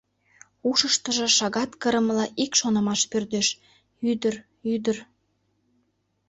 Ушыштыжо 0.69 1.25
шагат 1.37 1.71
кырымыла 1.81 2.25
ик 2.43 2.51
шонымаш 2.59 3.01
пӧрдеш: 3.11 3.47
«Ӱдыр, 4.11 4.35
ӱдыр!..» 4.75 4.97